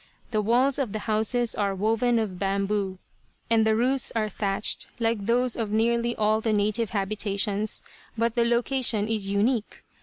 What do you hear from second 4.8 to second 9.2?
like those of nearly all the native habitations, but the location